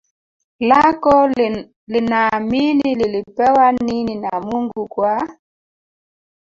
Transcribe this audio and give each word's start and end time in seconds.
lako 0.59 1.27
linaamini 1.87 2.95
lilipewa 2.95 3.71
nini 3.71 4.15
na 4.15 4.41
Mungu 4.41 4.87
kwa 4.87 5.29